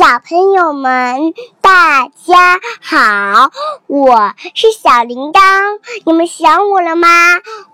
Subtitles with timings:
[0.00, 3.50] 小朋友们，大家好，
[3.86, 5.42] 我是小铃铛，
[6.06, 7.08] 你们想我了吗？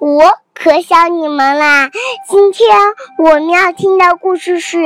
[0.00, 1.88] 我可想你们啦！
[2.28, 2.76] 今天
[3.20, 4.78] 我们要听的故事是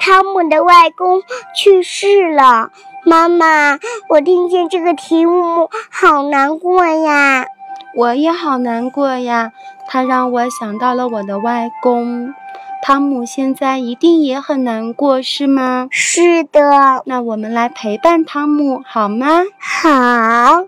[0.00, 1.22] 汤姆的外公
[1.54, 2.70] 去世了。
[3.04, 3.78] 妈妈，
[4.08, 7.46] 我听见这个题目好难过呀！
[7.94, 9.52] 我也好难过呀，
[9.86, 12.34] 它让我想到了我的外公。
[12.82, 15.86] 汤姆现在一定也很难过，是吗？
[15.90, 17.02] 是的。
[17.06, 19.26] 那我们来陪伴汤姆好吗？
[19.58, 20.66] 好。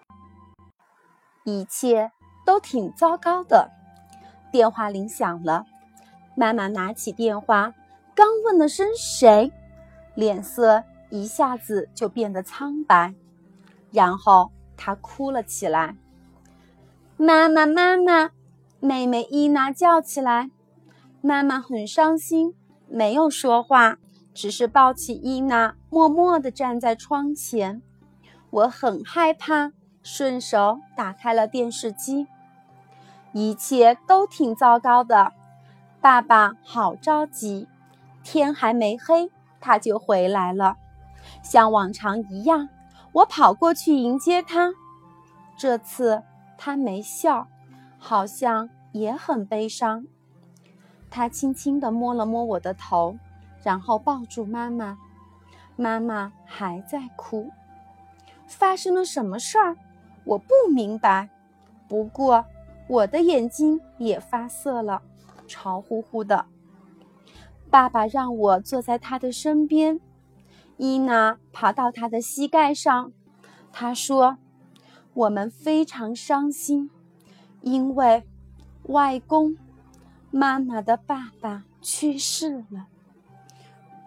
[1.45, 2.13] 一切
[2.45, 3.71] 都挺糟糕的。
[4.53, 5.65] 电话铃响了，
[6.37, 7.73] 妈妈拿起电话，
[8.15, 9.51] 刚问了声“谁”，
[10.15, 13.15] 脸色一下子就变得苍白，
[13.91, 15.97] 然后她哭了起来。
[17.17, 18.31] 妈妈，妈妈，
[18.81, 20.51] 妹妹伊娜叫起来。
[21.25, 22.53] 妈妈很伤心，
[22.89, 23.99] 没有说话，
[24.35, 27.81] 只是抱起伊娜，默默地站在窗前。
[28.51, 29.71] 我很害怕，
[30.03, 32.27] 顺手打开了电视机。
[33.33, 35.33] 一切都挺糟糕的，
[36.01, 37.69] 爸爸好着急。
[38.25, 40.77] 天还没黑，他就回来了，
[41.41, 42.69] 像往常一样，
[43.13, 44.73] 我跑过去迎接他。
[45.57, 46.25] 这次
[46.59, 47.47] 他没笑，
[47.97, 50.05] 好像也很悲伤。
[51.15, 53.19] 他轻轻地摸了摸我的头，
[53.63, 54.97] 然后抱住妈妈。
[55.77, 57.51] 妈妈还在哭。
[58.47, 59.77] 发生了什么事儿？
[60.25, 61.29] 我不明白。
[61.87, 62.47] 不过
[62.89, 65.03] 我的眼睛也发涩了，
[65.47, 66.47] 潮乎乎的。
[67.71, 70.01] 爸爸让我坐在他的身边。
[70.79, 73.13] 伊娜爬到他的膝盖上。
[73.71, 74.39] 他说
[75.13, 76.91] ：“我们非常伤心，
[77.61, 78.25] 因为
[78.85, 79.57] 外公。”
[80.35, 82.87] 妈妈的爸爸去世了。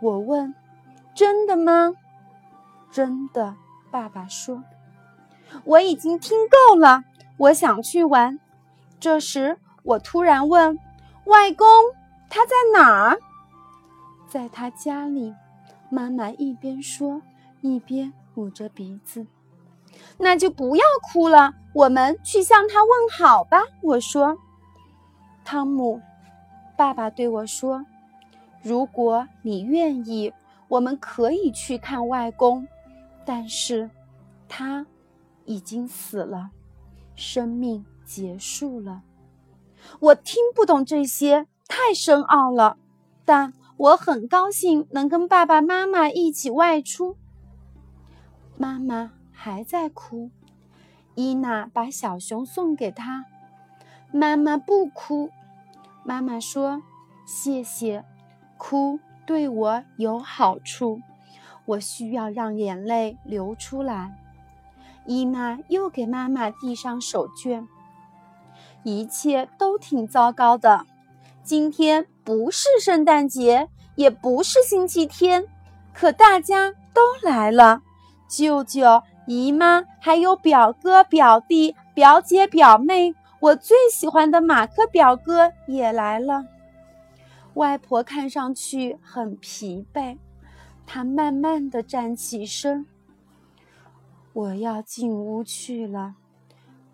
[0.01, 0.55] 我问
[1.13, 1.93] ：“真的吗
[2.91, 3.55] ？”“真的。”
[3.91, 4.63] 爸爸说。
[5.63, 7.03] “我已经听够了，
[7.37, 8.39] 我想去玩。”
[8.99, 10.79] 这时，我突然问
[11.25, 11.67] ：“外公，
[12.27, 13.19] 他在哪儿
[14.27, 15.33] ？”“在他家里。”
[15.89, 17.21] 妈妈一边说，
[17.61, 19.27] 一边捂着鼻子。
[20.17, 24.35] “那就不要哭了，我们去向他问好吧。”我说。
[25.45, 26.01] 汤姆。
[26.77, 27.85] 爸爸对我说
[28.61, 30.33] ：“如果你愿意，
[30.67, 32.67] 我们可以去看外公，
[33.25, 33.89] 但是，
[34.49, 34.85] 他
[35.45, 36.51] 已经死了，
[37.15, 39.03] 生命结束了。”
[39.99, 42.77] 我听不懂这些，太深奥了，
[43.23, 47.15] 但我很高兴能跟爸爸妈妈一起外出。
[48.57, 50.31] 妈妈还在哭，
[51.13, 53.25] 伊娜把小熊送给她，
[54.11, 55.29] 妈妈不哭。
[56.07, 56.83] 妈妈说
[57.25, 58.05] ：“谢谢，
[58.57, 61.01] 哭对我有好处。
[61.65, 64.15] 我需要让眼泪流出来。”
[65.07, 67.65] 伊娜又给妈妈递上手绢。
[68.83, 70.85] 一切都挺糟糕的。
[71.43, 75.47] 今天不是圣诞节，也不是星期天，
[75.91, 77.81] 可大家都来了：
[78.27, 83.15] 舅舅、姨妈，还有表哥、表弟、表姐、表妹。
[83.45, 86.45] 我最喜欢的马克表哥也来了。
[87.53, 90.17] 外婆看上去很疲惫，
[90.87, 92.87] 她慢慢的站起身。
[94.33, 96.15] 我要进屋去了，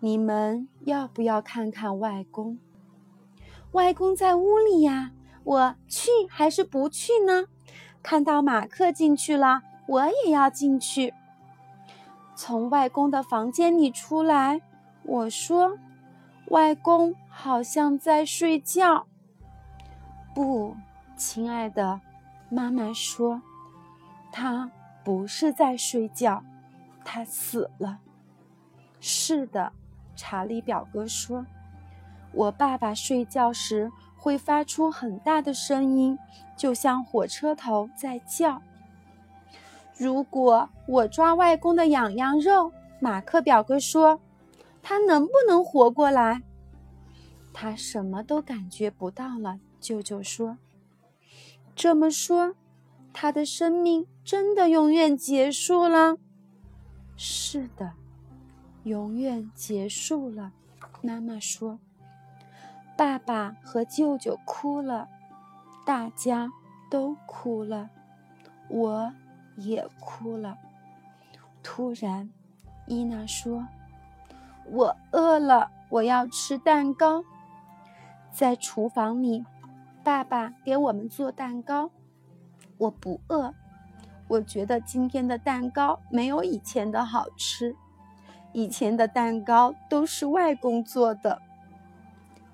[0.00, 2.58] 你们要不要看看外公？
[3.70, 5.12] 外公在屋里呀，
[5.44, 7.46] 我去还是不去呢？
[8.02, 11.14] 看到马克进去了，我也要进去。
[12.36, 14.60] 从外公的房间里出来，
[15.04, 15.78] 我说。
[16.48, 19.06] 外公好像在睡觉。
[20.34, 20.76] 不，
[21.16, 22.00] 亲爱的，
[22.50, 23.40] 妈妈说，
[24.30, 24.70] 他
[25.04, 26.42] 不是在睡觉，
[27.04, 27.98] 他死了。
[29.00, 29.72] 是的，
[30.14, 31.46] 查理表哥说，
[32.32, 36.18] 我爸爸睡觉时会发出很大的声音，
[36.56, 38.60] 就像火车头在叫。
[39.96, 44.20] 如果我抓外公的痒痒肉，马克表哥说。
[44.82, 46.42] 他能不能活过来？
[47.54, 49.60] 他什么都感觉不到了。
[49.80, 50.58] 舅舅说
[51.74, 52.54] ：“这么说，
[53.12, 56.16] 他的生命真的永远结束了
[57.16, 57.92] ？”“是的，
[58.84, 60.52] 永远结束了。”
[61.02, 61.78] 妈妈说。
[62.96, 65.08] 爸爸和舅舅哭了，
[65.84, 66.48] 大家
[66.90, 67.90] 都哭了，
[68.68, 69.12] 我
[69.56, 70.56] 也哭了。
[71.62, 72.30] 突然，
[72.86, 73.66] 伊娜说。
[74.70, 77.24] 我饿了，我要吃蛋糕。
[78.30, 79.44] 在厨房里，
[80.02, 81.90] 爸爸给我们做蛋糕。
[82.78, 83.54] 我不饿，
[84.28, 87.76] 我觉得今天的蛋糕没有以前的好吃，
[88.52, 91.40] 以前的蛋糕都是外公做的。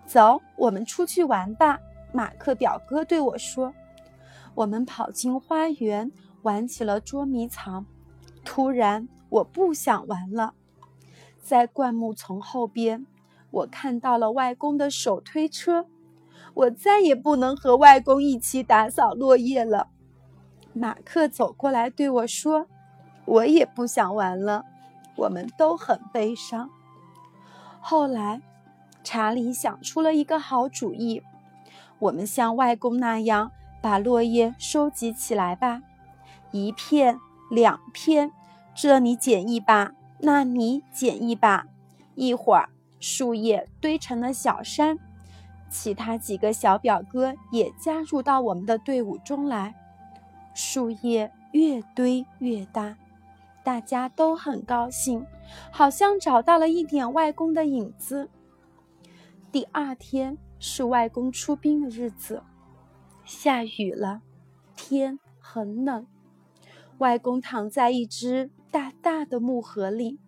[0.04, 1.78] 走，我们出去玩吧。
[2.12, 3.72] 马克表哥对我说。
[4.54, 6.10] 我们跑进花园，
[6.42, 7.86] 玩起了捉迷藏。
[8.44, 10.54] 突然，我不想玩了。
[11.48, 13.06] 在灌木丛后边，
[13.50, 15.86] 我看到了外公的手推车。
[16.52, 19.88] 我再也不能和外公一起打扫落叶了。
[20.74, 22.66] 马克走过来对我说
[23.24, 24.66] ：“我也不想玩了。”
[25.16, 26.68] 我们都很悲伤。
[27.80, 28.42] 后来，
[29.02, 31.22] 查理想出了一个好主意：
[31.98, 33.52] 我们像外公那样。
[33.80, 35.82] 把落叶收集起来吧，
[36.50, 38.32] 一片、两片，
[38.74, 41.66] 这里捡一把，那你捡一把。
[42.14, 42.68] 一会儿，
[42.98, 44.98] 树叶堆成了小山，
[45.70, 49.74] 其他几个小表哥也加入到我们的队伍中来。
[50.52, 52.96] 树叶越堆越大，
[53.62, 55.24] 大家都很高兴，
[55.70, 58.28] 好像找到了一点外公的影子。
[59.52, 62.42] 第二天是外公出兵的日子。
[63.24, 64.22] 下雨了，
[64.74, 66.06] 天很冷。
[66.98, 70.18] 外公躺在一只大大的木盒里。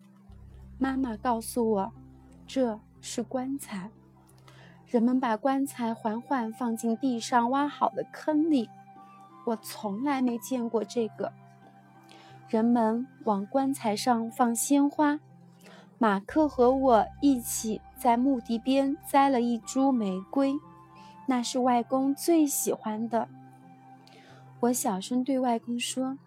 [0.78, 1.92] 妈妈告诉我，
[2.46, 3.90] 这是棺材。
[4.86, 8.68] 人们把棺材缓缓放进地上挖好的坑里。
[9.46, 11.32] 我从来没见过这个。
[12.48, 15.20] 人们往棺材上放鲜花。
[15.98, 20.58] 马克和我一起在墓地边栽了一株玫瑰。
[21.26, 23.28] 那是外公最喜欢的。
[24.60, 26.18] 我小声对外公说：“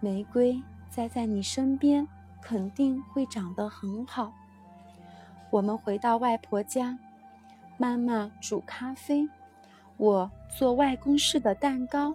[0.00, 2.06] 玫瑰栽在你身边，
[2.42, 4.32] 肯定会长得很好。”
[5.50, 6.98] 我们回到外婆家，
[7.78, 9.28] 妈妈煮咖啡，
[9.96, 12.14] 我做外公式的蛋糕，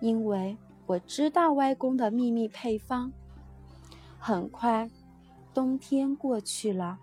[0.00, 0.56] 因为
[0.86, 3.12] 我知道外公的秘密配方。
[4.18, 4.88] 很快，
[5.52, 6.98] 冬天过去了，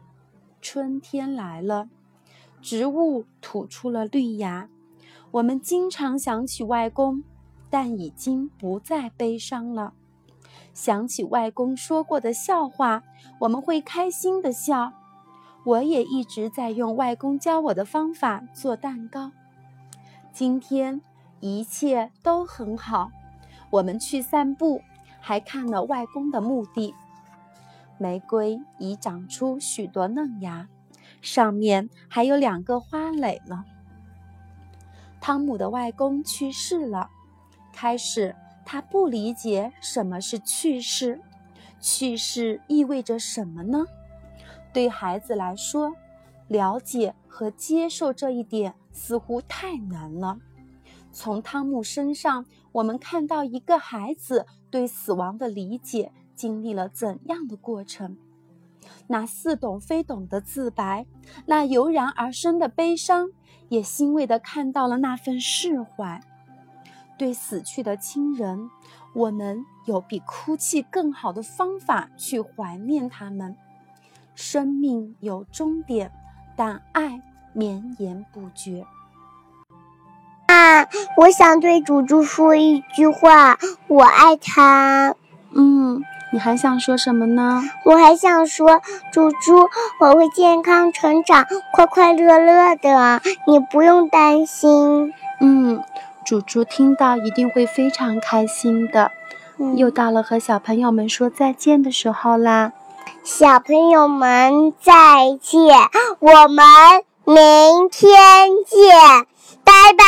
[0.62, 1.90] 春天来了。
[2.62, 4.70] 植物吐出了绿芽，
[5.32, 7.24] 我们经常想起外公，
[7.70, 9.94] 但已经不再悲伤了。
[10.74, 13.04] 想起外公说过的笑话，
[13.40, 14.94] 我们会开心的笑。
[15.64, 19.32] 我也一直在用外公教我的方法做蛋糕。
[20.34, 21.02] 今天
[21.40, 23.12] 一切都很好。
[23.70, 24.82] 我们去散步，
[25.20, 26.96] 还看了外公的墓地。
[27.98, 30.68] 玫瑰已长出许多嫩芽。
[31.22, 33.64] 上面还有两个花蕾呢。
[35.20, 37.10] 汤姆的外公去世了，
[37.72, 38.36] 开始
[38.72, 41.20] 他不理解什么是去世，
[41.82, 43.86] 去世意味着什么呢？
[44.72, 45.94] 对孩子来说，
[46.48, 50.38] 了解和接受这一点似乎太难了。
[51.12, 58.16] 从汤姆身上，我们看到一个孩子对死亡的理解经历了怎样的过程。
[59.08, 61.06] 那似懂非懂的自白，
[61.46, 63.32] 那油然而生的悲伤，
[63.68, 66.22] 也欣慰地看到了那份释怀。
[67.22, 68.72] 对死去的亲人，
[69.14, 73.56] 我们有比哭泣更好的方法去怀念他们。
[74.34, 76.12] 生命有终点，
[76.56, 77.22] 但爱
[77.54, 78.88] 绵延不绝。
[80.48, 85.14] 啊，我想对猪猪说一句话，我爱他。
[85.52, 86.04] 嗯。
[86.34, 87.62] 你还想说什么呢？
[87.84, 95.14] 我还想说，猪猪，我会健康成长，快快乐乐的，你不用担心。
[95.42, 95.84] 嗯，
[96.26, 99.12] 猪猪听到一定会非常开心的。
[99.76, 102.72] 又到了和小朋友们说再见的时候啦，
[103.24, 105.60] 小朋友们再见，
[106.20, 106.66] 我们
[107.26, 108.10] 明天
[108.66, 109.28] 见，
[109.64, 110.04] 拜拜。